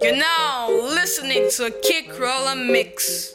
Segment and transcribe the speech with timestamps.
[0.00, 3.34] You're now listening to a kick roller mix.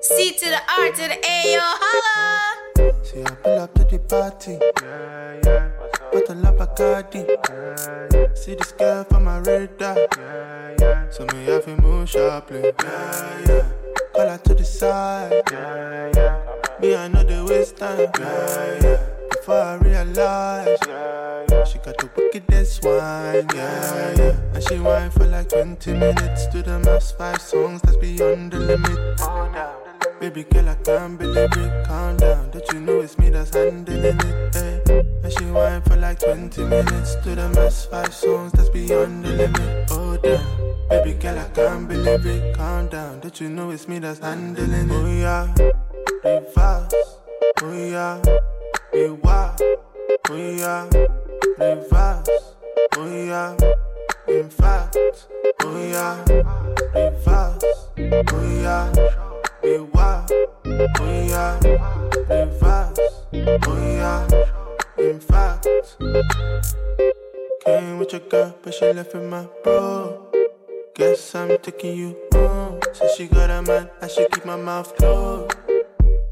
[0.00, 3.04] C to the R to the A, yo, holla.
[3.04, 4.58] See, I pull up to the party.
[4.82, 5.70] Yeah, yeah.
[6.12, 7.18] Bottle up a cardi.
[7.18, 8.34] Yeah, yeah.
[8.34, 9.96] See this girl from my radar.
[10.18, 11.10] Yeah, yeah.
[11.10, 12.62] So me have to move sharply.
[12.62, 13.66] Yeah, yeah.
[14.12, 15.42] Call her to the side.
[15.52, 16.80] Yeah, yeah.
[16.80, 18.10] Me, I know the waste time.
[18.18, 19.11] Yeah, yeah.
[19.42, 20.78] Before I realize.
[20.86, 21.64] Yeah, yeah.
[21.64, 23.44] She got the wickedest wine.
[23.52, 24.54] Yeah, yeah.
[24.54, 28.60] And she wine for like 20 minutes to the mass five songs that's beyond the
[28.60, 29.20] limit.
[29.20, 29.82] Oh, no.
[30.20, 31.86] Baby girl, I can't believe it.
[31.88, 34.54] Calm down, don't you know it's me that's handling it?
[34.54, 34.80] Hey.
[35.24, 39.30] And she whine for like 20 minutes to the mass five songs that's beyond the
[39.30, 39.90] limit.
[39.90, 42.54] Oh damn, baby girl, I can't believe it.
[42.54, 44.92] Calm down, don't you know it's me that's handling it?
[44.92, 45.52] Oh yeah,
[46.22, 46.94] reverse.
[47.60, 48.22] Oh yeah,
[50.62, 50.88] yeah,
[54.38, 54.96] reverse.
[55.62, 56.24] Oh yeah,
[56.98, 57.64] in fact.
[59.62, 60.30] Be wild.
[61.00, 61.58] Oh yeah,
[62.28, 62.98] reverse.
[63.32, 64.28] Oh yeah,
[64.98, 65.66] in fact.
[67.64, 70.30] Came with your girl, but she left with my bro.
[70.94, 72.80] Guess I'm taking you home.
[72.92, 75.51] Since she got a man, I should keep my mouth closed.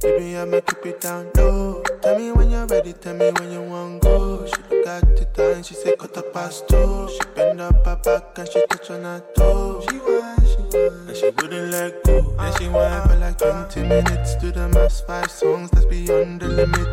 [0.02, 1.82] Baby, I'ma keep it down low.
[2.00, 4.46] Tell me when you're ready, tell me when you want go.
[4.46, 7.06] She look at the time, she say cut the past two.
[7.12, 9.84] She bend up her back and she touch on her toes.
[9.90, 12.34] She whine, she whine, and she wouldn't let go.
[12.38, 16.48] And she whine for like 20 minutes to the mass five songs that's beyond the
[16.48, 16.88] limit.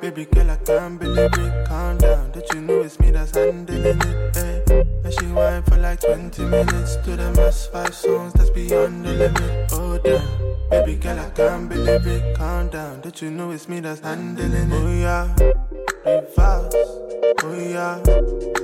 [0.00, 1.68] Baby girl, I can't believe it.
[1.68, 4.36] Calm down, don't you know it's me that's handling it?
[4.38, 4.84] Eh?
[5.04, 9.12] And she whine for like 20 minutes to the mass five songs that's beyond the
[9.12, 9.72] limit.
[9.72, 10.51] Oh damn.
[10.72, 12.34] Baby girl, I can't believe it.
[12.34, 14.72] Calm down, don't you know it's me that's handling it?
[14.72, 15.28] Oh yeah,
[16.06, 16.72] reverse.
[17.42, 18.00] Oh yeah,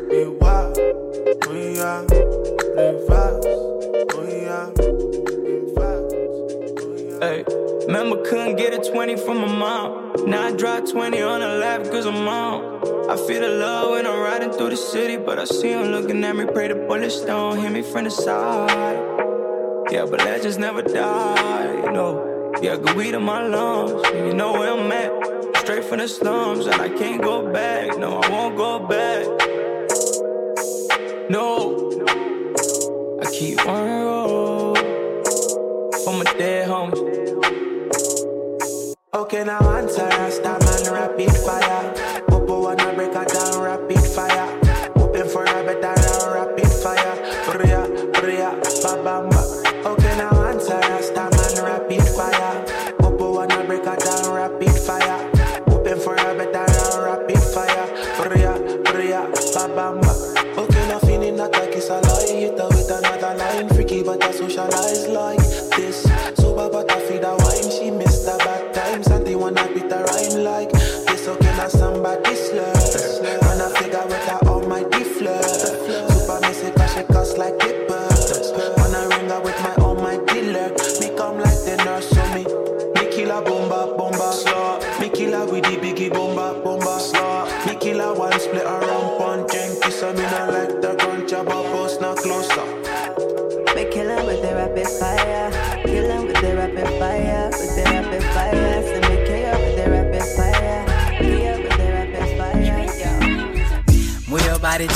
[0.09, 0.79] be wild.
[0.79, 2.01] Oh yeah,
[2.81, 3.45] reverse.
[4.14, 4.73] Oh yeah,
[7.20, 7.29] yeah.
[7.29, 7.45] Hey,
[7.86, 10.14] remember couldn't get a 20 from my mom.
[10.27, 13.11] Now I drop 20 on the lap cause I'm on.
[13.11, 16.25] I feel the love when I'm riding through the city, but I see him looking
[16.25, 16.46] at me.
[16.46, 19.17] Pray the bullets don't hit me from the side.
[19.91, 22.53] Yeah, but legends never die, you know.
[22.61, 25.57] Yeah, good weed in my lungs, you know where I'm at.
[25.59, 27.97] Straight from the slums, and I can't go back.
[27.99, 29.25] No, I won't go back.
[31.31, 31.91] No,
[33.23, 34.75] I keep on roll
[36.05, 37.29] for my dead homies.
[39.15, 41.77] Okay, now answer, I start man rapid fire.
[64.08, 65.39] But I socialize like
[65.77, 66.38] this.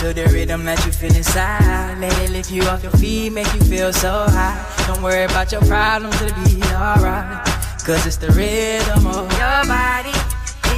[0.03, 1.97] To the rhythm that you feel inside.
[2.01, 4.59] Let it lift you off your feet, make you feel so high.
[4.89, 7.47] Don't worry about your problems, it'll be alright.
[7.87, 10.11] Cause it's the rhythm of your body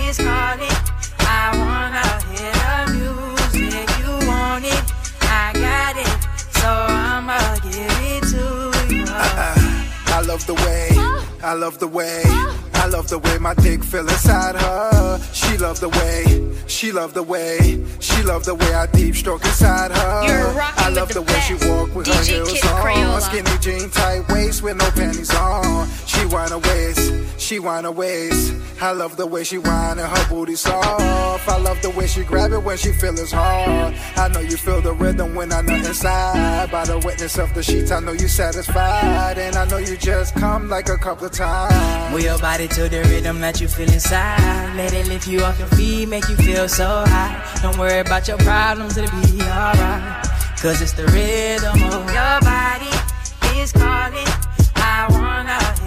[0.05, 0.77] is calling.
[1.21, 2.53] I wanna hear
[2.85, 3.89] the music.
[4.01, 4.85] You want it,
[5.23, 6.15] I got it.
[6.61, 9.05] So I'ma give it to you.
[9.09, 10.91] I love the way,
[11.43, 12.25] I love the way.
[12.85, 15.19] I love the way my dick feel inside her.
[15.33, 17.83] She love the way, she love the way,
[18.15, 20.25] she love the way I deep stroke inside her.
[20.27, 22.83] You're rocking I love the, the way she walk with DJ her heels Kid on.
[22.83, 23.21] Crayola.
[23.21, 25.89] Skinny jean, tight waist with no panties on.
[26.25, 28.55] She her waist, she her waist.
[28.81, 31.47] I love the way she whine and her booty soft.
[31.47, 33.95] I love the way she grab it when she feel it's hard.
[34.17, 36.71] I know you feel the rhythm when I know inside.
[36.71, 39.37] By the witness of the sheets, I know you satisfied.
[39.37, 42.11] And I know you just come like a couple of times.
[42.11, 44.75] Move your body to the rhythm that you feel inside.
[44.77, 47.61] Let it lift you off your feet, make you feel so high.
[47.61, 50.27] Don't worry about your problems, it'll be alright.
[50.57, 54.27] Cause it's the rhythm of Your body is calling.
[54.77, 55.84] I wanna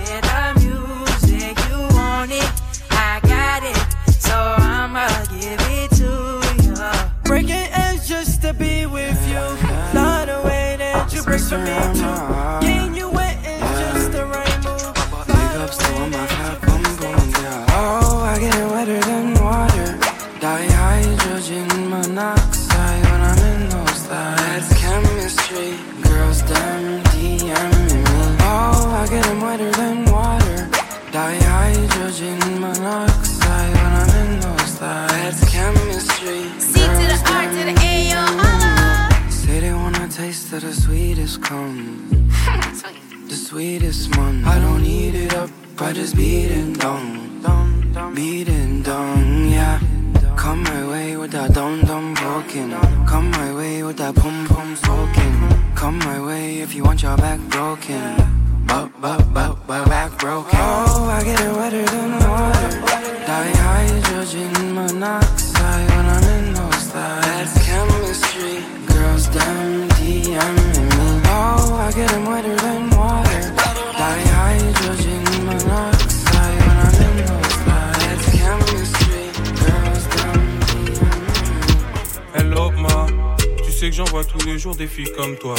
[83.87, 85.55] sais que j'en vois tous les jours des filles comme toi.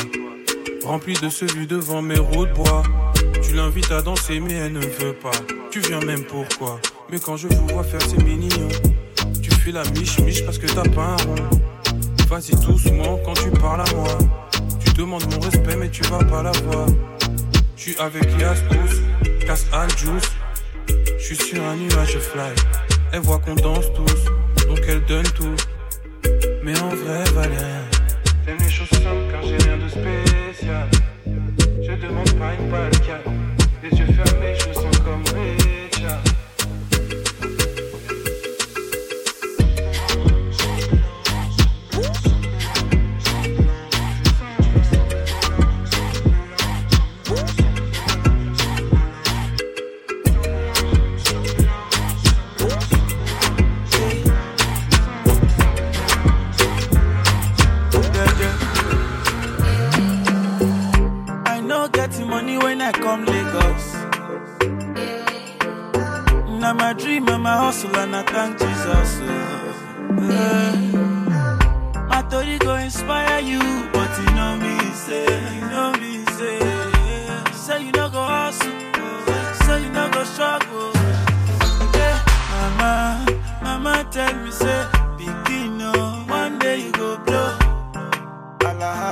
[0.85, 2.83] Remplies de ce vu devant mes roues de bois.
[3.43, 5.31] Tu l'invites à danser mais elle ne veut pas.
[5.71, 6.79] Tu viens même pourquoi?
[7.11, 8.69] Mais quand je vous vois faire ces mignon
[9.41, 11.51] Tu fais la miche-miche parce que t'as pas un rond.
[12.29, 14.19] Vas-y doucement quand tu parles à moi.
[14.85, 16.87] Tu demandes mon respect mais tu vas pas l'avoir.
[17.77, 20.33] Suis avec les tous, casse al juice.
[21.19, 22.53] Je suis sur un nuage fly.
[23.13, 25.57] Elle voit qu'on danse tous, donc elle donne tout.
[26.63, 27.89] Mais en vrai, Valère,
[28.49, 30.89] j'aime les choses simples car j'ai rien de spécial.
[31.83, 32.91] Je demande pas une balle
[33.83, 35.23] Les yeux fermés, je me sens comme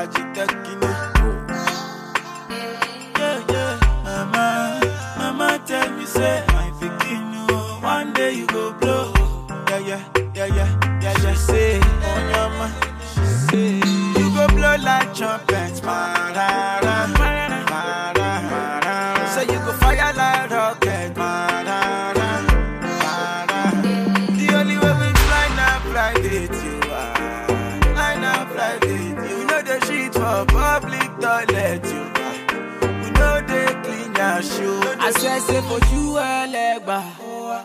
[0.06, 0.86] Alahaji Tekino.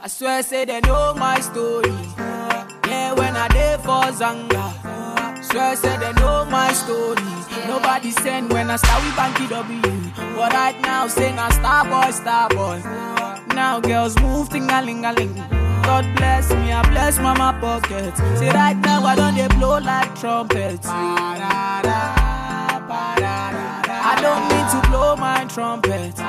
[0.03, 1.93] I swear, say they know my story.
[2.87, 4.73] Yeah, when I dey for Zanga.
[5.43, 7.21] Swear, say they know my story.
[7.67, 9.81] Nobody send when I start with Banky W.
[10.35, 12.81] But right now, sing a star boy, star boy.
[13.53, 15.35] Now girls move ting a ling a ling.
[15.83, 18.17] God bless me, I bless mama pocket.
[18.39, 20.87] Say right now I don't they blow like trumpets.
[20.87, 20.97] I
[24.19, 26.19] don't mean to blow my trumpet.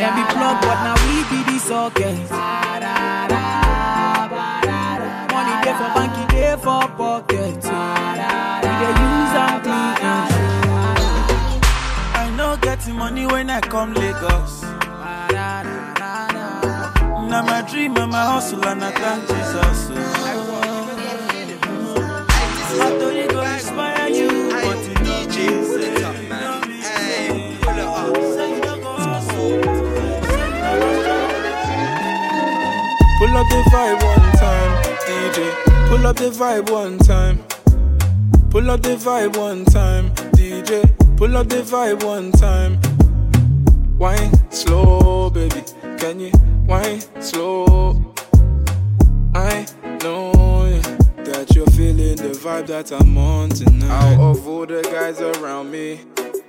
[0.00, 2.16] Then be plug, but now we be the socket.
[5.30, 7.60] Money day for banky, day for pocket.
[8.64, 9.96] We dey use and clean
[12.14, 14.62] I know getting money when I come Lagos.
[17.30, 19.90] Now my dream and my hustle and I thank Jesus.
[19.92, 19.96] oh.
[22.78, 24.39] My story go inspire you
[36.00, 37.44] Pull up the vibe one time.
[38.48, 40.82] Pull up the vibe one time, DJ.
[41.18, 42.80] Pull up the vibe one time.
[43.98, 45.62] Wine slow, baby.
[45.98, 46.32] Can you
[46.66, 48.14] wine slow?
[49.34, 49.66] I
[50.02, 50.80] know
[51.22, 53.90] that you're feeling the vibe that I'm on tonight.
[53.90, 56.00] Out of all the guys around me,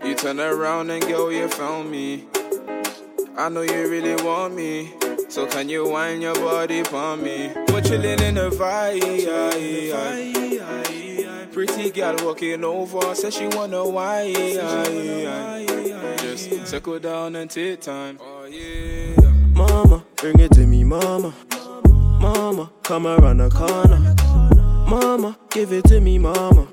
[0.01, 2.23] you turn around and girl, you found me.
[3.35, 4.93] I know you really want me.
[5.31, 7.53] So can you wind your body for me?
[7.69, 8.99] We're chilling in the vibe.
[11.53, 14.33] Pretty girl walking over, says she wanna wine.
[16.17, 18.17] Just circle down and take time.
[18.19, 19.15] Oh yeah.
[19.53, 21.33] Mama, bring it to me, mama.
[22.19, 23.99] Mama, come around the corner.
[24.85, 26.67] Mama, give it to me, mama.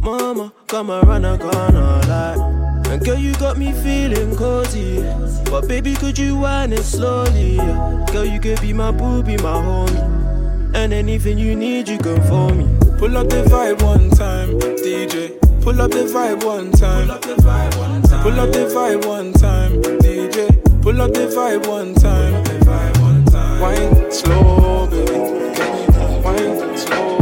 [0.00, 2.51] Mama, come around the corner, like.
[2.92, 5.00] And girl, you got me feeling cozy.
[5.50, 7.56] But baby, could you wind it slowly?
[7.56, 10.74] Girl, you could be my boo, be my homie.
[10.74, 12.98] And anything you need, you can phone me.
[12.98, 15.40] Pull up the vibe one time, DJ.
[15.62, 17.06] Pull up the vibe one time.
[17.06, 18.22] Pull up the vibe one time.
[18.22, 19.72] Pull up the vibe one time.
[20.02, 22.44] DJ, pull up the vibe one time.
[23.58, 25.12] Wine slow, baby.
[26.22, 27.21] Wine slow.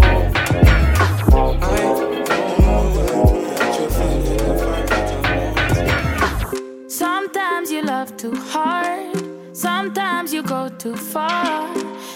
[7.80, 9.16] You love too hard.
[9.56, 11.66] Sometimes you go too far.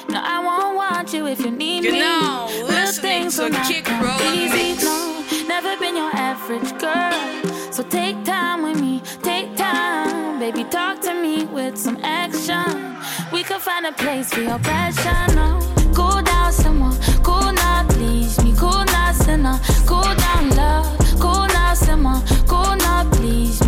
[0.08, 2.00] No, I won't want you if you need You're me.
[2.00, 4.72] now Real things will not Kick Roll easy.
[4.72, 4.84] Mix.
[4.84, 7.72] No, never been your average girl.
[7.72, 10.64] So take time with me, take time, baby.
[10.64, 12.96] Talk to me with some action.
[13.32, 15.34] We could find a place for your passion.
[15.36, 15.48] No,
[15.94, 16.96] cool down, someone.
[17.22, 18.54] Cool now, please me.
[18.58, 19.58] Cool now, sinner.
[19.86, 20.98] Cool down, love.
[21.20, 22.20] Cool now, simmer.
[22.46, 23.63] Cool now, please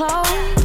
[0.00, 0.59] close.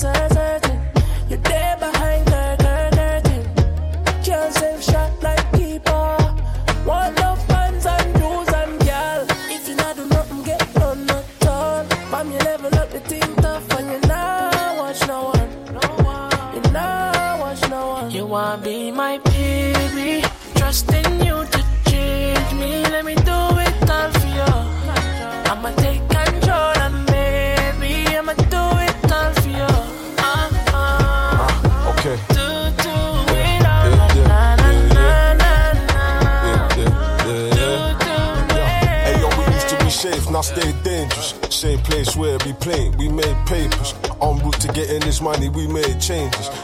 [0.00, 0.29] For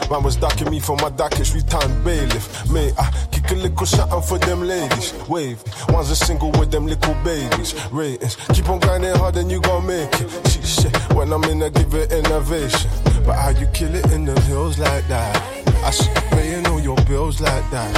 [0.09, 2.71] Man was ducking me for my we time bailiff.
[2.71, 5.13] Mate, I kick a little something for them ladies.
[5.27, 7.75] Wave, one's a single with them little babies.
[7.91, 10.47] Ratings, keep on grinding hard and you gon' make it.
[10.47, 12.89] She said, when I'm in, I give it innovation.
[13.25, 15.35] But how you kill it in the hills like that?
[15.83, 17.93] I should be paying all your bills like that.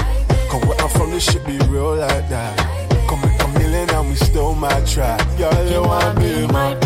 [0.50, 2.58] Cause where I'm from, this shit be real like that.
[3.08, 5.18] Come make a million and we still might try.
[5.38, 6.79] Girl, you want me, my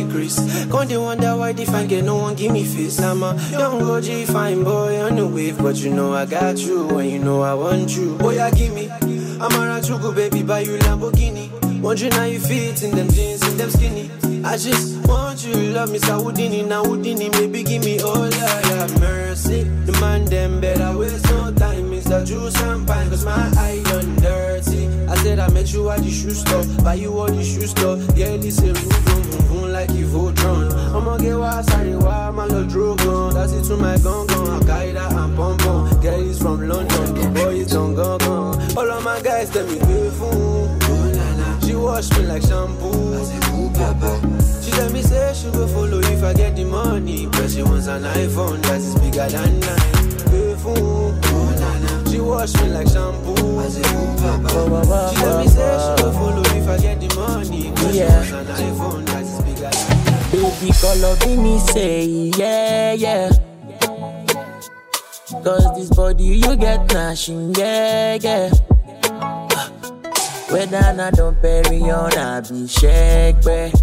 [0.00, 0.38] I crease.
[0.70, 3.00] Can't you wonder why the fan get no one give me face?
[3.00, 6.98] I'm a young OG fine boy on the wave, but you know I got you,
[6.98, 8.16] and you know I want you.
[8.16, 8.88] Boy, yeah, give me.
[8.90, 11.50] I'm a Rachugu, baby, buy you Lamborghini.
[11.80, 14.10] Wondering how you fit in them jeans and them skinny.
[14.44, 18.28] I just want you to love me, so Houdini, now Houdini, maybe give me all
[18.28, 19.64] that have mercy.
[19.64, 23.82] The man them better waste no time, the juice and pine, cause my eye
[24.20, 24.59] dirty.
[25.10, 27.96] I said I met you at the shoe store, buy you all the shoe store.
[28.14, 30.70] Yeah, listen, vroom, vroom, vroom, vroom, like you Voltron.
[30.94, 33.34] I'ma get why sorry, why my little drogon.
[33.34, 36.00] That's it to my gun gun, Al Qaeda and pom pom.
[36.00, 38.76] Girl is from London, the boy is on gun gun.
[38.78, 40.78] All of my guys tell me grateful.
[41.66, 43.18] She wash me like shampoo.
[44.62, 47.88] She tell me say she go follow if I get the money, but she wants
[47.88, 50.30] an iPhone that is bigger than nine.
[50.30, 51.29] Grateful.
[52.30, 53.58] She wash me like shampoo.
[53.58, 54.46] As a woman,
[55.10, 58.16] She tell me say she go follow if I get the money, she Yeah.
[58.18, 62.04] wants an iPhone that is bigger than Baby, call up me say,
[62.38, 63.30] yeah, yeah.
[65.42, 68.50] Cause this body you get gnashing, yeah, yeah.
[70.50, 73.74] Whether I don't perry on, I be shake, babe.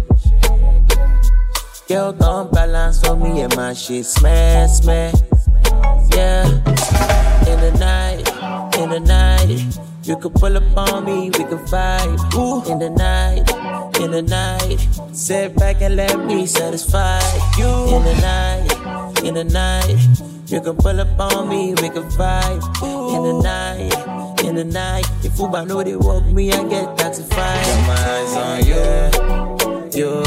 [1.86, 5.14] Girl, come balance on me and my shit smash, smash.
[6.14, 6.46] Yeah.
[7.46, 8.17] in the night.
[10.08, 12.34] You can pull up on me, we can vibe.
[12.34, 13.44] Ooh, in the night,
[14.00, 14.78] in the night.
[15.12, 17.20] Sit back and let me satisfy
[17.58, 17.68] you.
[17.94, 19.98] In the night, in the night.
[20.46, 22.64] You can pull up on me, we can vibe.
[22.80, 25.04] In the night, in the night.
[25.22, 27.36] If you know they woke me, I get taxified.
[27.36, 28.80] Got my eyes on you,
[29.92, 30.22] you,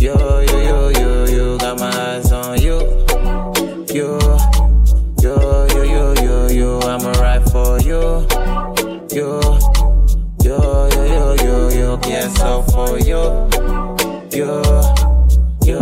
[0.00, 1.58] you, you, you, you, you.
[1.58, 2.80] Got my eyes on you,
[3.94, 4.18] you,
[5.22, 5.38] you,
[5.70, 6.80] you, you, you, you.
[6.80, 8.26] I'ma ride for you,
[9.12, 9.40] you,
[10.42, 10.56] you,
[10.92, 12.00] you, you, you, you.
[12.06, 13.48] Yeah, so for you,
[14.32, 14.62] you,
[15.62, 15.78] you, you,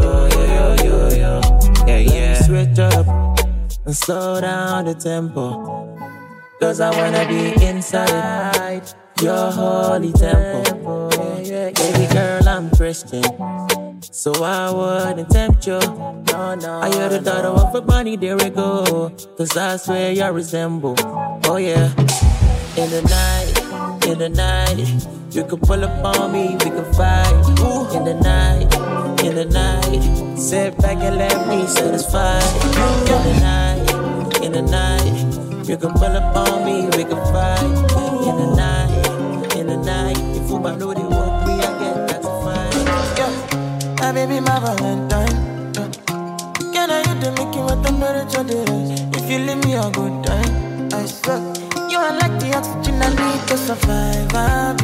[0.46, 1.40] you, you, you.
[1.86, 2.42] Yeah, yeah.
[2.42, 3.06] Switch up
[3.86, 5.96] and slow down the tempo.
[6.60, 8.82] Cause I wanna be inside
[9.22, 11.08] your holy temple.
[11.10, 13.22] Baby girl, I'm Christian.
[14.02, 15.78] So I wouldn't tempt you.
[15.78, 16.80] No, no.
[16.80, 19.10] I hear the daughter of a bunny, there we go.
[19.38, 20.96] Cause I swear you resemble.
[21.46, 21.94] Oh yeah.
[22.76, 25.06] In the night, in the night.
[25.32, 27.32] You can pull up on me, we can fight.
[27.60, 27.96] Ooh.
[27.96, 28.72] In the night,
[29.24, 30.38] in the night.
[30.38, 32.38] Sit back and let me satisfy.
[33.10, 35.68] In the night, in the night.
[35.68, 37.62] You can pull up on me, we can fight.
[38.26, 40.18] In the night, in the night.
[40.18, 42.70] If you know they want me, I get fine.
[43.18, 43.32] Yeah,
[44.00, 45.74] my baby, my Valentine.
[45.74, 46.72] Yeah.
[46.72, 49.00] Can I hit the making what temperature there is?
[49.16, 51.59] If you leave me a good time, I swear.
[51.90, 54.79] You are like the oxygen I need to survive.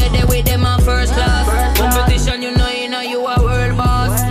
[0.00, 1.46] You there with them a first class.
[1.78, 4.22] Competition, you know, you know you a world boss.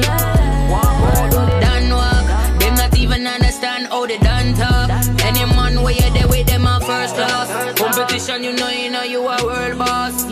[1.32, 2.26] Do they done walk.
[2.60, 4.90] Them not even understand how they done talk.
[5.26, 7.48] Any man where you there with them a first class.
[7.80, 10.24] Competition, you know, you know you a world boss.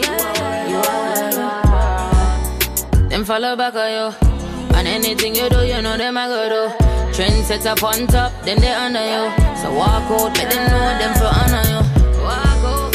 [3.09, 4.29] Them follow back of you.
[4.75, 7.13] And anything you do, you know them I go do.
[7.13, 9.29] Trend set up on top, then they honor you.
[9.61, 11.81] So walk out, let them know them for honor you.
[12.23, 12.93] Walk out,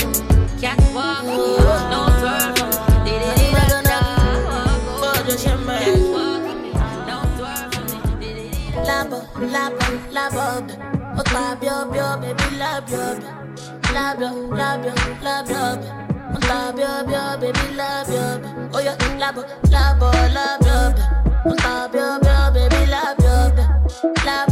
[0.61, 1.68] cat walk, no
[9.19, 10.47] Labo, labo, labo,
[11.19, 13.05] oh labio, bio, baby, labio,
[13.95, 15.63] labio, labio, labio,
[16.35, 18.25] oh labio, bio, baby, labio,
[18.75, 20.79] oh yeah, labo, labo, labio,
[21.47, 23.65] oh labio, bio, baby, labio, labo,
[24.27, 24.48] labo,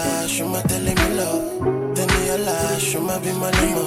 [0.00, 1.94] lash, you my telling me love.
[1.96, 3.82] Then you lash, you might be my limo.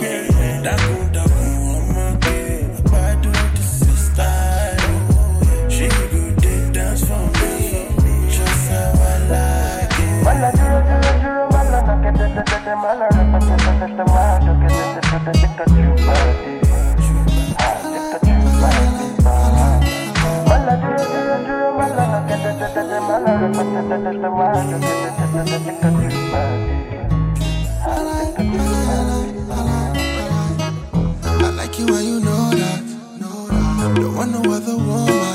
[0.65, 2.65] That good, that good, I'm my kid.
[2.91, 5.69] Why do this is style?
[5.73, 7.53] She good, they dance for me.
[8.35, 10.23] Just how I like it.
[10.25, 13.55] Mala, juro, juro, juro, mala, no que te, te, te, te, mala, no que te,
[13.63, 16.03] te, te, mala, no que te, te, te, te, te, te, te, te,
[20.49, 23.81] Mala, juro, juro, juro, mala, no que te, te, te, te, mala, no que te,
[23.89, 25.39] te, te, te, mala, no que te, te, I
[31.57, 32.83] like you and you know that.
[33.95, 35.32] Don't want no other woman.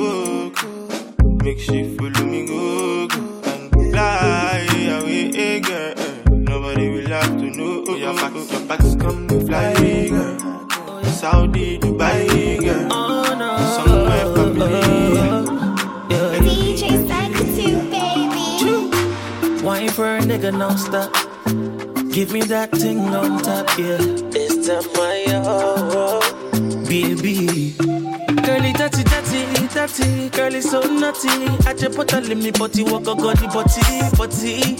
[0.00, 1.44] I call a cocoa.
[1.44, 4.66] Make she follow me go, go and fly
[4.98, 5.94] away, eh, girl.
[6.30, 7.84] Nobody will have to know.
[7.86, 10.38] Oh, your back, your back's come to fly, eh, girl.
[11.04, 12.88] Saudi, Dubai, eh, girl.
[12.90, 13.50] Oh, no.
[13.76, 15.50] Somewhere familiar.
[16.40, 19.62] DJ Psycho 2, baby.
[19.62, 21.12] Wine for a nigga non-stop.
[22.10, 23.98] Give me that thing on top, yeah.
[24.34, 26.20] It's time my oh,
[26.88, 27.74] baby.
[28.42, 29.04] Girlie, dirty,
[29.80, 30.28] dirty, dirty.
[30.30, 31.28] Girlie, so naughty.
[31.66, 33.80] I just put a limit, but you walk a godly body,
[34.16, 34.76] body.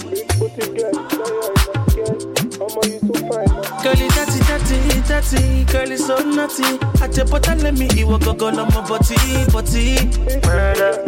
[3.81, 5.63] Girlie, dirty, dirty, dirty.
[5.65, 6.79] Girlie, so naughty.
[7.01, 9.15] I just put a limit, you walk a gun on my body,
[9.51, 9.95] body.
[10.45, 11.03] Murder.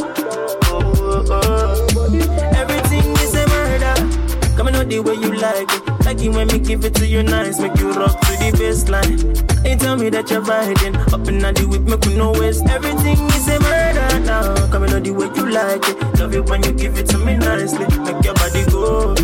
[0.65, 2.53] Oh, oh, oh.
[2.55, 4.57] Everything is a murder.
[4.57, 6.05] Coming out the way you like it.
[6.05, 9.65] Like it when me give it to you nice, make you rock to the baseline.
[9.65, 12.65] Ain't tell me that you're riding up in the whip, make you no waste.
[12.67, 13.72] Everything is a murder
[14.19, 14.67] now.
[14.71, 16.19] Coming out the way you like it.
[16.19, 19.15] Love it when you give it to me nicely, make your body go.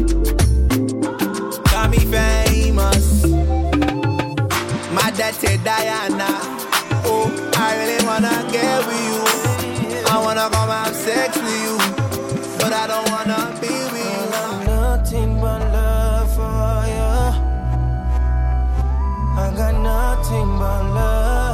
[1.71, 3.25] Got me famous.
[4.93, 6.29] My dirty Diana.
[7.05, 9.21] Oh, I really wanna get with you.
[10.11, 11.77] I wanna come have sex with you,
[12.59, 14.25] but I don't wanna be with you.
[14.43, 17.09] I'm nothing but love for you.
[19.43, 21.48] I got nothing but love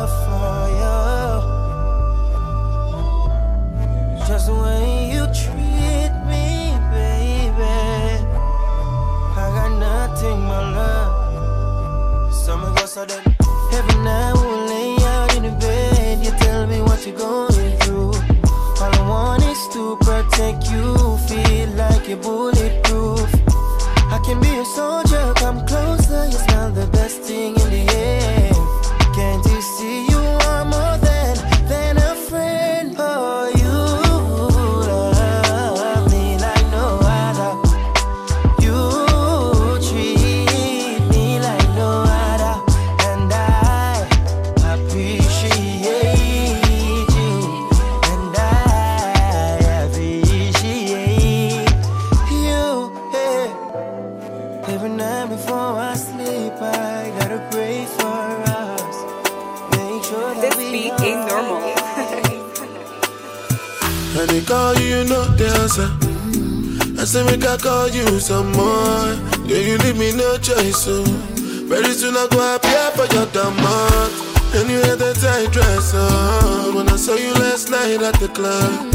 [78.27, 78.93] the club.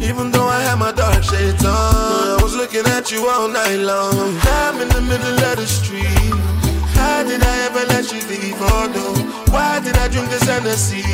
[0.00, 3.76] Even though I had my dark shades on, I was looking at you all night
[3.76, 4.38] long.
[4.42, 6.06] I'm in the middle of the street.
[6.96, 8.56] How did I ever let you leave?
[8.60, 9.06] Oh no,
[9.52, 11.04] why did I drink this Hennessy?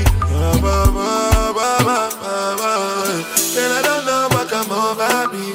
[3.61, 5.49] And I don't know what come over me.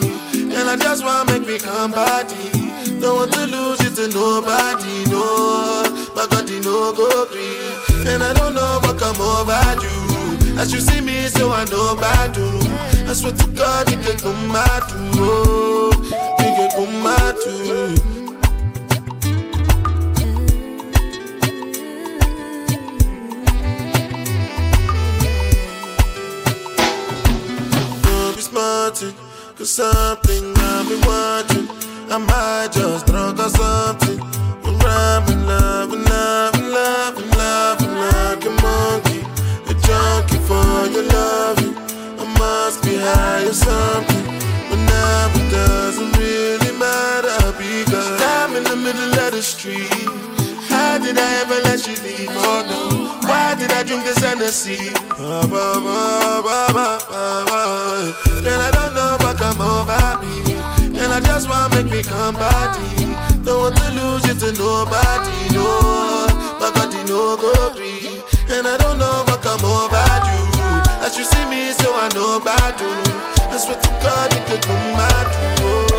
[0.56, 2.52] And I just wanna make me come body.
[3.00, 5.88] Don't want to lose it to nobody, no.
[6.16, 8.12] My God, know go free.
[8.12, 10.13] And I don't know what come over you.
[10.56, 12.48] As you see me, so I know bad do.
[13.10, 14.54] I swear to God, you can come
[14.88, 15.20] too.
[15.20, 15.92] Oh,
[16.40, 17.04] you can come.
[28.04, 29.14] Don't be smarting,
[29.58, 31.68] cause something I've been watching.
[32.12, 34.20] I might just drunk or something.
[34.66, 39.13] I'm rapping, loving, loving, loving, loving like a monkey.
[40.84, 41.74] A junkie for your.
[42.20, 44.26] I must be high or something.
[44.70, 49.88] But now it doesn't really matter because I'm in the middle of the street.
[50.68, 52.28] How did I ever let you leave?
[52.32, 53.28] Oh no.
[53.28, 54.92] Why did I drink this Hennessy?
[55.16, 58.14] Ba, ba, ba, ba, ba, ba.
[58.44, 60.54] And I don't know what come over me.
[61.00, 63.08] And I just wanna make me come body.
[63.46, 66.28] Don't want to lose you to nobody, no.
[66.60, 68.20] My body no go free.
[68.50, 69.93] And I don't know what come over you.
[71.16, 72.90] You see me, so I know about you.
[73.54, 74.66] I swear to God, it could
[74.98, 75.28] mad.
[75.62, 75.93] Oh,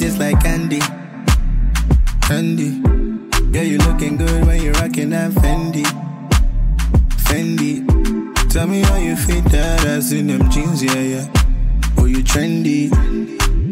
[0.00, 0.80] just like Candy.
[2.22, 2.80] Candy.
[3.52, 5.84] Girl, you looking good when you're rocking that Fendi.
[7.28, 7.84] Fendi.
[8.50, 11.26] Tell me how you fit that ass in them jeans, yeah, yeah.
[11.98, 12.90] Oh, you trendy.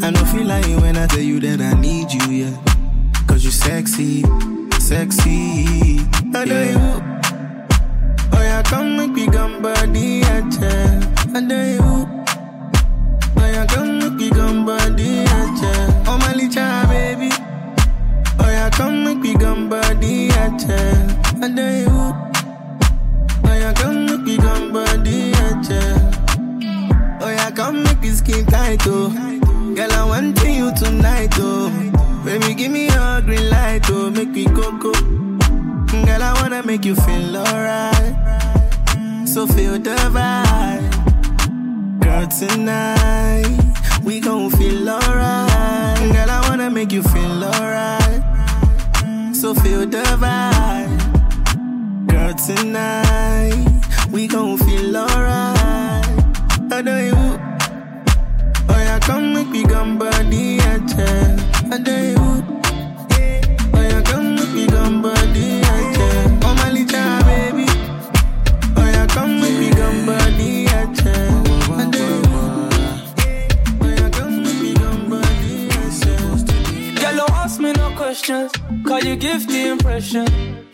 [0.02, 3.24] I don't feel like when I tell you that I need you, yeah.
[3.26, 4.22] Cause you sexy,
[4.78, 5.98] sexy.
[6.34, 6.78] I know you.
[8.32, 11.14] Oh, yeah, come make me come body, yeah, yeah.
[11.34, 11.80] I you.
[13.36, 15.17] Oh, yeah, come make me come body,
[19.18, 21.22] make me come body, yeah, yeah.
[21.42, 21.88] I know you.
[23.44, 27.18] Oh, yeah, come make me come body, yeah, yeah.
[27.20, 29.10] Oh, yeah, come make me skin tight, oh.
[29.74, 31.70] Girl, I want you tonight, oh.
[32.24, 34.10] Baby, give me your green light, oh.
[34.10, 34.92] Make me go, go.
[34.92, 38.14] Girl, I wanna make you feel alright.
[39.26, 40.90] So feel the vibe.
[42.00, 46.12] Girl, tonight we gon' feel alright.
[46.12, 47.97] Girl, I wanna make you feel alright.
[49.40, 50.98] So feel the vibe.
[52.08, 55.54] Girl, tonight we gon' feel alright.
[56.72, 57.14] I know you.
[58.68, 61.36] Oh yeah, come make me come body and yeah.
[61.70, 62.16] I know you.
[63.74, 66.40] Oh yeah, come make me come body yeah.
[66.42, 67.66] Oh my little baby.
[68.76, 70.86] Oh yeah, come make me come body yeah.
[71.06, 71.84] Oh
[73.86, 74.18] yeah,
[77.96, 78.67] questions.
[78.88, 80.24] Cause you give the impression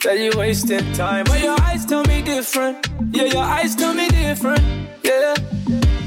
[0.04, 1.24] that you're wasting time.
[1.24, 2.88] But your eyes tell me different.
[3.10, 4.62] Yeah, your eyes tell me different.
[5.02, 5.34] Yeah,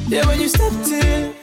[0.07, 1.35] yeah, when you stepped in,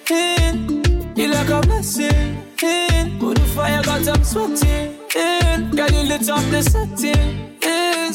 [1.14, 2.40] you like a blessing.
[2.62, 3.18] In.
[3.20, 4.96] Put the fire, got I'm sweating.
[5.14, 5.70] In.
[5.76, 7.58] Girl, you lit up the setting.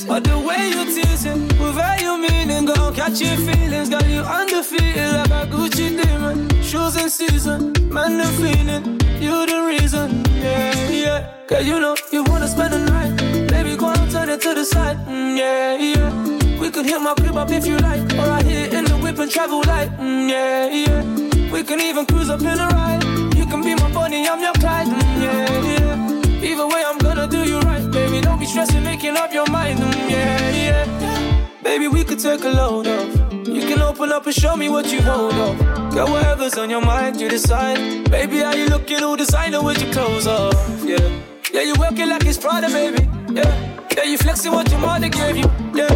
[0.08, 3.90] But the way you teasing, with all you meaning, gon' catch your feelings.
[3.90, 6.50] Girl, you undefeated like a Gucci demon.
[6.64, 9.00] Shoes in season, man, the feeling.
[9.22, 11.39] You the reason, yeah, yeah.
[11.50, 13.50] Cause you know you wanna spend the night.
[13.50, 16.60] Baby, go and turn it to the side, mm, yeah, yeah.
[16.60, 19.18] We can hit my crib up if you like, or I hit in the whip
[19.18, 21.52] and travel light, mm, yeah, yeah.
[21.52, 23.04] We can even cruise up in a ride.
[23.36, 26.52] You can be my bunny, I'm your Clyde, mm, yeah, yeah.
[26.52, 28.22] Either way, I'm gonna do you right, baby.
[28.22, 31.48] Don't be stressing, making up your mind, mm, yeah, yeah.
[31.64, 33.34] Baby, we could take a load off.
[33.48, 35.58] You can open up and show me what you hold off.
[35.96, 38.08] Girl, whatever's on your mind, you decide.
[38.12, 40.54] Baby, how you looking all designer with your clothes off?
[40.86, 41.10] Yeah,
[41.54, 43.08] yeah, you working like it's Prada, baby.
[43.34, 45.46] Yeah, yeah, you flexing what your mother gave you.
[45.74, 45.94] Yeah,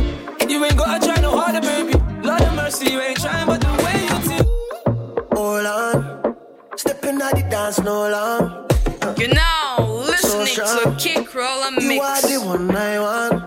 [0.47, 1.93] you ain't gotta try no harder, baby.
[2.27, 4.47] Lord of mercy, you ain't trying, but the way you think.
[5.37, 6.35] Hold on,
[6.77, 8.59] stepping out the dance no long.
[9.17, 12.29] You're now listening So to Kick Roll and You are Mix.
[12.31, 13.43] the one I want.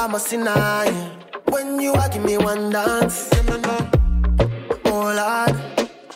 [0.00, 0.44] I'm a sinner.
[0.54, 1.08] yeah.
[1.48, 3.28] When you are give me one dance,
[4.86, 5.71] oh Lord,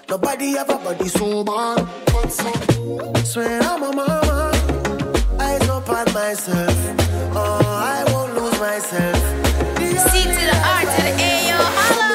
[0.09, 1.87] nobody ever body so bad.
[3.25, 4.51] Swear I'm a mama,
[5.39, 6.77] eyes up on myself.
[7.35, 9.17] Oh, I won't lose myself.
[9.79, 12.07] C to the R to the A, yo, holla.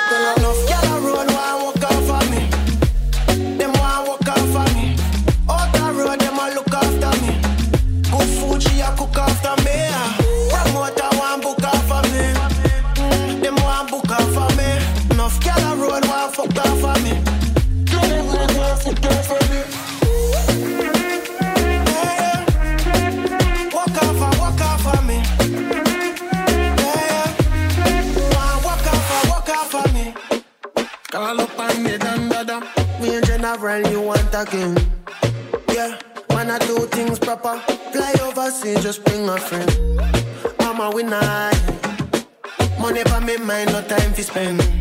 [34.41, 34.75] Again.
[35.71, 35.99] Yeah,
[36.29, 37.59] man, I do things proper.
[37.93, 39.69] Fly overseas, just bring a friend.
[40.59, 41.51] I'm a winner.
[42.79, 44.80] Money for me, mind, no time to spend.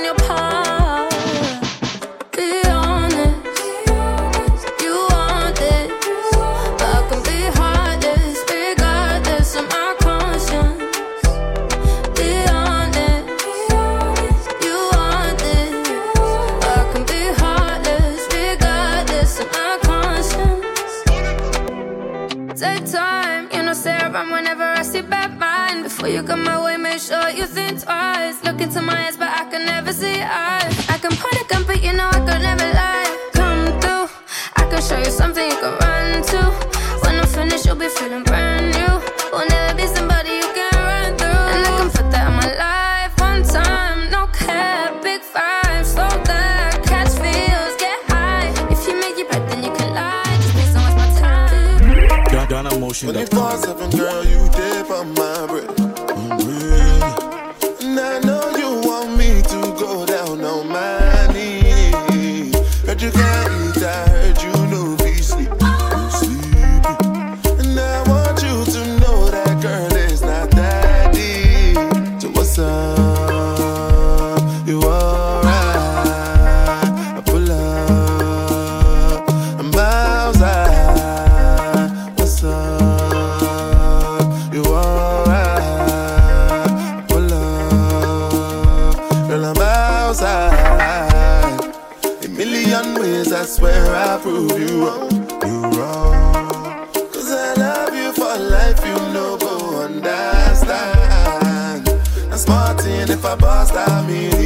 [103.31, 104.40] And if I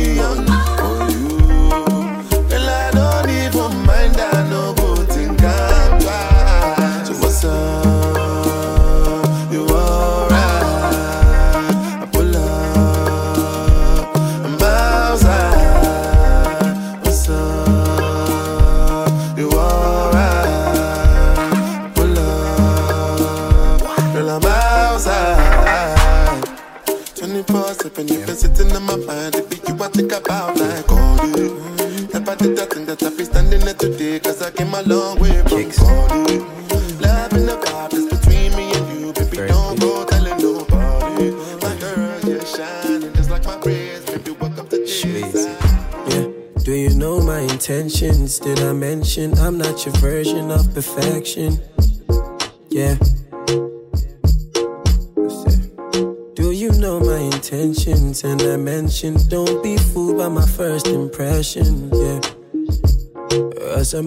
[50.75, 51.57] perfection?
[52.69, 52.95] Yeah.
[56.33, 58.25] Do you know my intentions?
[58.25, 61.89] And I mentioned don't be fooled by my first impression.
[61.93, 62.19] Yeah.
[63.71, 64.01] Else I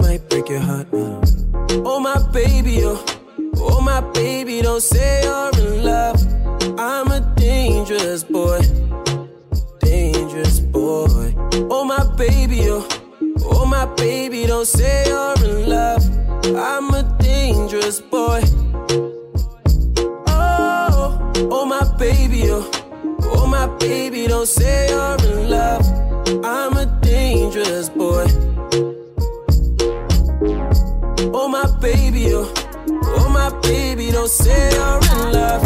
[23.05, 25.85] oh, oh my baby, don't say you're in love.
[26.45, 28.27] I'm a dangerous boy.
[31.35, 32.53] Oh my baby, oh,
[33.05, 35.63] oh my baby, don't say you're in love.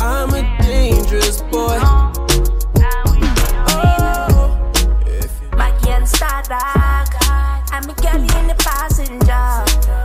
[0.00, 1.78] I'm a dangerous boy.
[5.56, 7.08] Maggie and Star Dog.
[7.74, 9.64] I'm a girl in the passenger.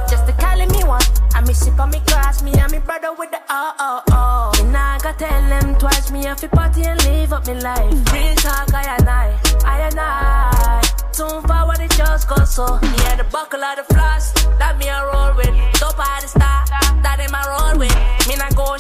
[0.10, 1.02] Just the calling me one.
[1.34, 4.37] I miss it on me cross me and me brother with the oh oh oh.
[5.78, 8.12] I twice me if party and live up my life.
[8.12, 10.82] Real talk, I and I, I and I.
[11.12, 12.66] Soon forward it just go so.
[13.06, 14.34] Had the buckle of the floss.
[14.58, 15.54] That me a roll with.
[15.80, 16.66] Dope out the star.
[17.04, 17.94] That in my roll with.
[18.28, 18.76] Me not go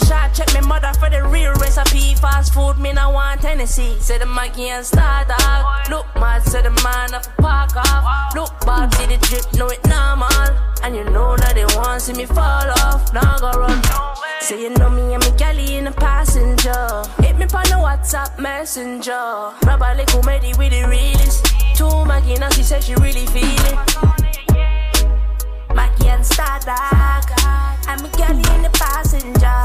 [1.78, 2.16] recipe.
[2.16, 3.98] Fast food, me not want Tennessee.
[4.00, 5.90] Say the Maggie and Star Dog.
[5.90, 8.36] Look mad, say the man of a park off.
[8.36, 10.30] Look back, see the drip, know it normal.
[10.84, 13.14] And you know that they want see me fall off.
[13.14, 13.82] Now go run.
[14.42, 17.04] Say you know me and me galley in the passenger.
[17.22, 19.54] Hit me on the WhatsApp messenger.
[19.66, 21.46] Rubber like comedy with the realest.
[21.76, 23.78] Two Maggie now she said she really feel it.
[25.76, 27.67] Maggie and Star Dog.
[27.88, 29.60] I'm a galley in the passenger.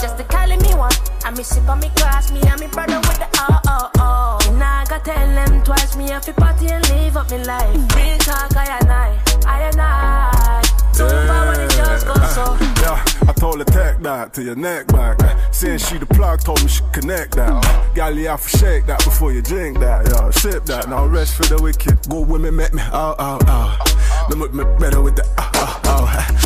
[0.00, 0.92] Just the calling me one.
[1.24, 4.38] I miss it on me cross me and me brother with the oh oh oh.
[4.50, 7.74] And I gotta tell them twice me if party and live up me life.
[7.94, 10.62] Real talk, I and I, I and I.
[10.94, 12.56] Too far when it just go so.
[12.80, 15.18] Yeah, I told her take that to your neck back.
[15.52, 17.92] Saying she the plug, told me she connect that.
[17.94, 20.08] Gal, you have to shake that before you drink that.
[20.08, 20.88] Yeah, sip that.
[20.88, 22.08] Now rest for the wicked.
[22.08, 23.78] Good women make me ah, ah, ah.
[23.78, 24.26] oh oh oh.
[24.30, 25.89] They make me better with the oh oh oh.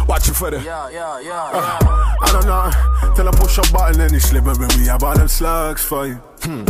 [0.09, 0.61] Watch it for the.
[0.63, 1.51] Yeah, yeah, yeah.
[1.53, 3.15] Uh, I don't know.
[3.15, 4.67] Till I push a button and it's slippery.
[4.79, 6.15] We have all them slugs for you.
[6.43, 6.65] Hmm.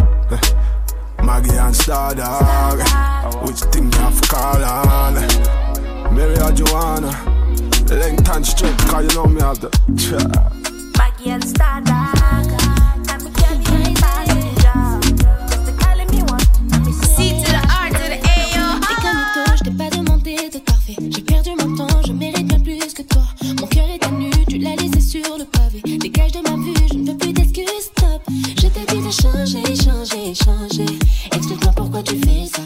[1.25, 2.79] Maggie and Star Dog.
[3.47, 5.15] Which thing you have to call on?
[6.15, 7.11] Mary or Joanna?
[7.91, 9.71] Length and strength, cause you know me have the.
[10.99, 11.81] Maggie and Star
[30.35, 32.63] Explique-moi pourquoi tu fais ça.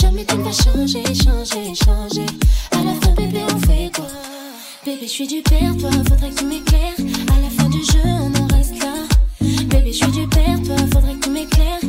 [0.00, 2.26] Jamais tu ne vas changer, changer, changer.
[2.70, 4.06] À la fin, bébé, on fait quoi?
[4.86, 6.94] Bébé, je suis du père, toi, faudrait que tu m'éclaires.
[7.36, 8.94] À la fin du jeu, on en reste là.
[9.40, 11.87] Bébé, je suis du père, toi, faudrait que tu m'éclaires.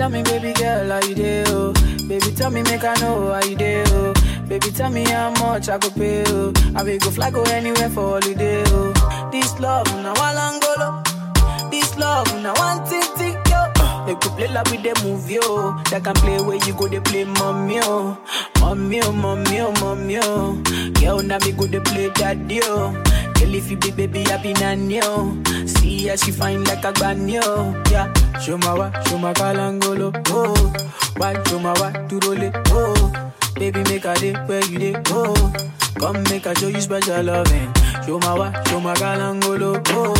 [0.00, 1.44] Tell me, baby girl, how you do?
[1.48, 1.72] Oh?
[2.08, 3.82] Baby, tell me, make I know how you do.
[3.88, 4.14] Oh?
[4.48, 6.24] Baby, tell me how much I go pay.
[6.28, 6.54] Oh?
[6.74, 8.62] I will go fly, go anywhere for holiday.
[8.68, 9.28] Oh?
[9.30, 11.70] This love, now I langolo.
[11.70, 13.04] This love, now one tick
[13.50, 14.06] yo.
[14.06, 15.76] They could play like with the movie, oh.
[15.76, 15.82] yo.
[15.90, 18.16] They can play where you go, they play mommy, oh.
[18.58, 20.62] Mommy, oh, mommy, oh, mommy, oh.
[20.98, 22.96] Girl, now me go, they play daddy, oh.
[23.40, 25.36] Girl, if you be baby, be nanny, oh.
[25.66, 27.74] See how she fine like a granny, oh.
[27.90, 30.72] Yeah, show my wa, show my kalangolo, oh.
[31.16, 33.32] Why, show my wa, to roll it, oh.
[33.54, 35.52] Baby, make a day where you dey, oh.
[35.98, 37.72] Come make a show you special loving.
[38.06, 39.82] Show my what, show my galangolo.
[39.88, 40.14] Oh,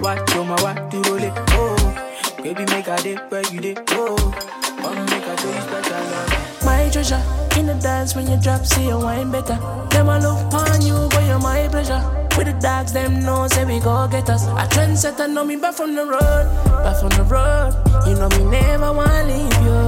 [0.00, 1.32] what, show my what, do roll it.
[1.50, 1.76] Oh,
[2.42, 3.78] baby make a day where you dip.
[3.92, 4.16] Oh,
[6.92, 7.22] treasure,
[7.56, 9.58] in the dance when you drop, see you wine better.
[9.90, 12.02] Them I look on you, boy, you're my pleasure.
[12.36, 14.46] With the dogs, them know, say we go get us.
[14.46, 16.44] A trendsetter, know me back from the road,
[16.84, 17.72] back from the road.
[18.06, 19.80] You know me never wanna leave you.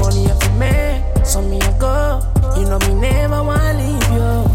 [0.00, 2.22] Money up for me, so me a go.
[2.56, 4.51] You know me never wanna leave you.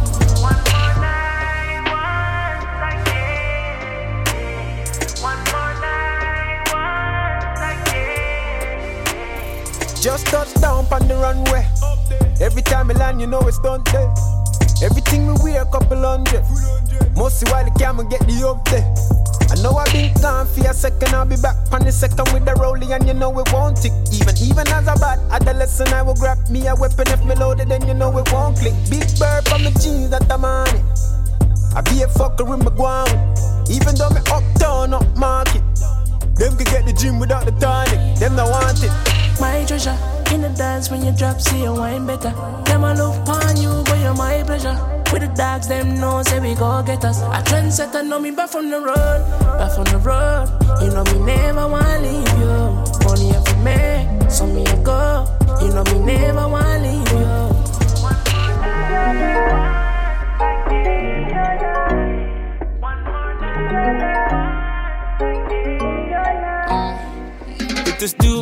[10.08, 11.68] Just touch down on the runway.
[12.40, 14.08] Every time I land, you know it's done there.
[14.82, 16.48] Everything we wear, couple hundred.
[17.12, 18.88] Mostly while the camera get the up there.
[19.52, 22.46] I know I've been gone for a second, I'll be back on the second with
[22.46, 23.92] the rolling, and you know it won't tick.
[24.16, 27.68] Even even as a bad adolescent, I will grab me a weapon if me loaded,
[27.68, 28.72] then you know it won't click.
[28.88, 30.88] Big bird from the jeans I'm on it.
[31.76, 33.12] I be a fucker in my ground.
[33.68, 35.68] Even though me uptown, up, market.
[36.40, 38.00] Them can get the gym without the tonic.
[38.16, 39.17] Them not want it.
[39.40, 39.96] My treasure,
[40.34, 42.34] in the dance when you drop, see you wine better.
[42.66, 44.76] Them I look on you, boy, you're my pleasure.
[45.14, 47.22] With the dogs, them know, say we go get us.
[47.22, 49.22] A trendsetter, know me back from the road,
[49.60, 50.48] back from the road.
[50.82, 52.76] You know me never wanna leave you.
[53.06, 55.28] Money up for me, so me a go.
[55.62, 57.48] You know me never wanna leave you.
[68.00, 68.37] Is do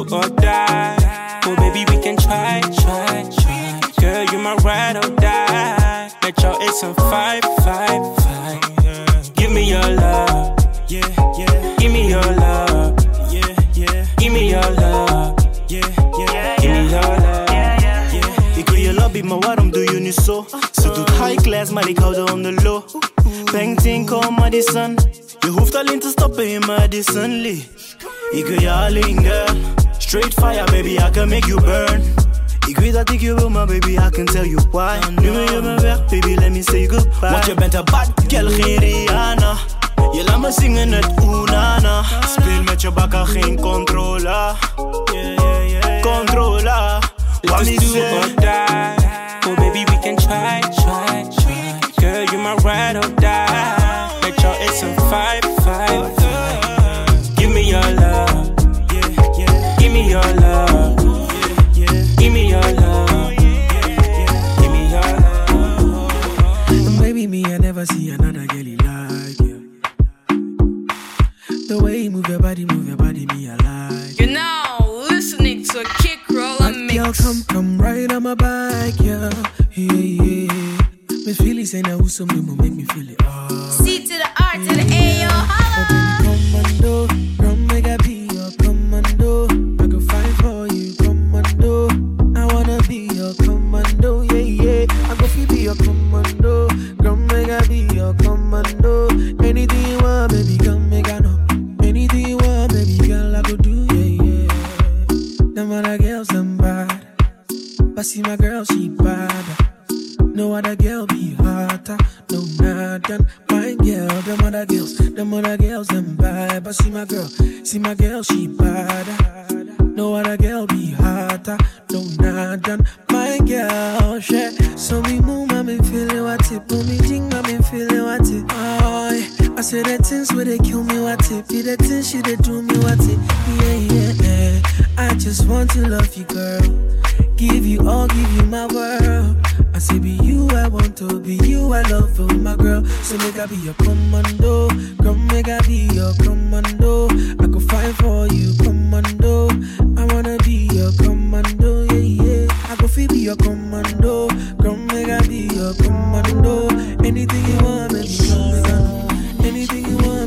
[19.40, 20.46] maar waarom doe je nu zo?
[20.82, 22.84] Ze doet high class, maar ik hou er on the low.
[23.52, 24.98] Painting, kom Madison.
[25.40, 27.68] Je hoeft alleen te stoppen in Madison Lee.
[28.32, 29.56] Ik wil je alleen, girl.
[29.98, 32.14] Straight fire, baby, I can make you burn.
[32.68, 34.98] Ik weet dat ik je wil, maar baby, I can tell you why.
[35.22, 37.30] Nu je me weg, baby, let me say goodbye.
[37.30, 39.54] Want je bent een bad girl, geen Rihanna.
[40.12, 42.04] Je laat me zingen het oenana.
[42.28, 44.56] Speel met je bakken, geen controla.
[46.02, 47.00] Controla.
[47.42, 49.05] Wat is die.
[49.48, 51.80] Oh, baby, we can try, try, try.
[52.00, 54.20] Girl, you my ride or die.
[54.24, 57.36] Let your it's a five, five, five.
[57.36, 58.56] Give me your love.
[59.80, 60.98] Give me your love.
[62.18, 63.36] Give me your love.
[63.38, 67.00] Give me your love.
[67.00, 68.55] Baby, me, I never see another girl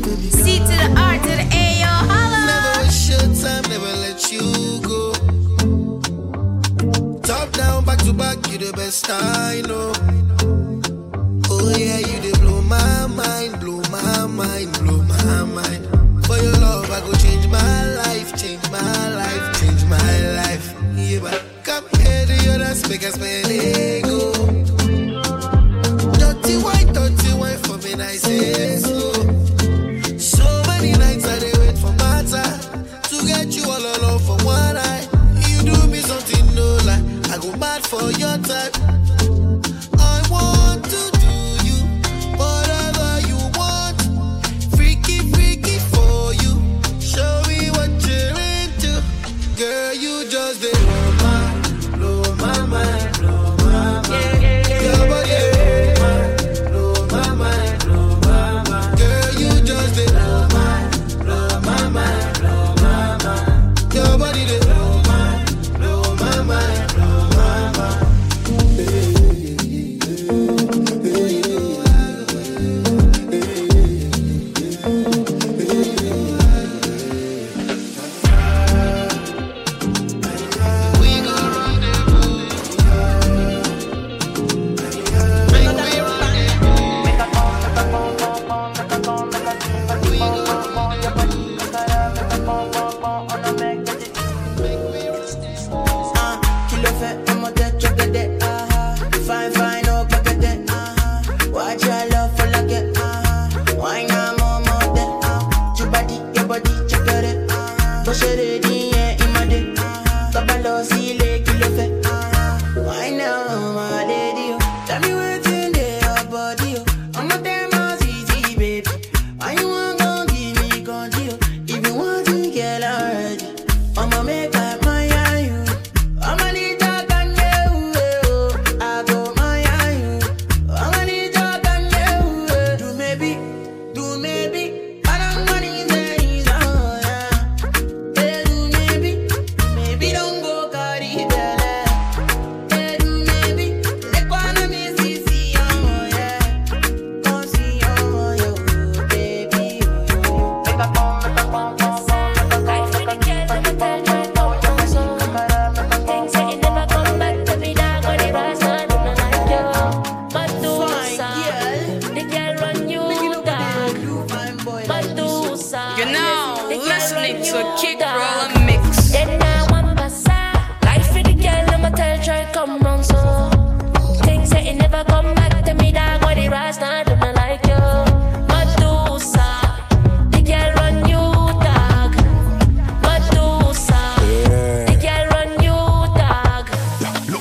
[0.01, 2.39] C to the R to the A, yo, holla.
[2.47, 5.11] Never waste your time, never let you go.
[7.21, 9.91] Top down, back to back, you the best I know.
[11.49, 15.85] Oh yeah, you blow my mind, blow my mind, blow my mind.
[16.25, 20.75] For your love, I go change my life, change my life, change my life.
[20.95, 22.19] Yeah, but come here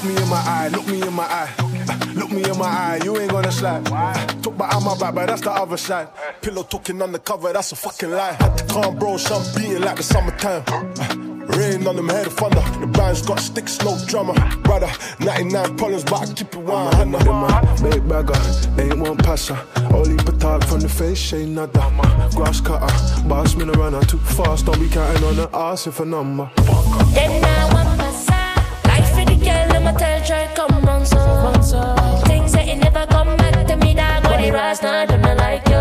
[0.09, 1.55] me in my eye, look me in my eye.
[1.59, 3.85] Uh, look me in my eye, you ain't gonna slide.
[4.43, 6.09] Talk behind my back, but that's the other side.
[6.41, 8.33] Pillow talking undercover, that's a fucking lie.
[8.33, 10.63] Had to calm bro, some beating like the summertime.
[10.67, 12.61] Uh, rain on them head of thunder.
[12.81, 14.35] The band's got sticks, no drummer.
[14.59, 14.91] Brother,
[15.21, 17.91] 99 problems, but I keep it 100.
[17.91, 19.59] Big bagger, ain't one passer.
[19.93, 21.85] Only talk from the face, ain't nada.
[22.35, 24.01] Grass cutter, boss me no runner.
[24.03, 26.51] Too fast, don't be counting on the ass if a number.
[27.15, 27.68] Then I
[29.89, 31.17] I'ma tell try come round so.
[32.27, 34.23] Things say it never come back to me, dog.
[34.25, 35.81] When it rise, now I do not like you.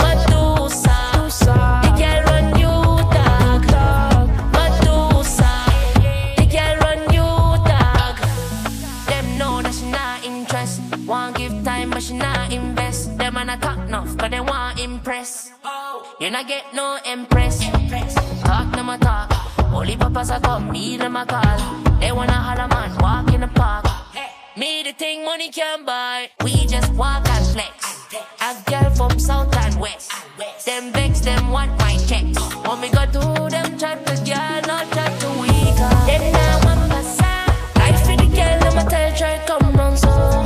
[0.00, 0.96] Medusa,
[1.84, 2.72] the girl run you
[3.12, 3.68] dog.
[4.56, 5.52] Medusa,
[6.38, 7.28] the girl run you
[7.68, 8.16] dog.
[9.06, 10.80] Them know that she not interest.
[11.06, 13.18] Want give time, but she not invest.
[13.18, 15.52] Them man a talk enough, cause they want impress.
[16.20, 17.60] You not get no impress
[19.86, 21.56] lollipoppers I got me and my car.
[22.00, 23.86] They wanna holla man, walk in the park.
[24.56, 26.28] Me the thing money can buy.
[26.42, 28.06] We just walk and flex.
[28.40, 30.10] A girl from south and west.
[30.64, 32.38] Them vex, them want my checks.
[32.66, 35.48] When we got to them chat the girl, not chat to we.
[36.06, 37.80] Then now I'm passing.
[37.80, 40.45] Life for the girl, I'ma tell try come round so.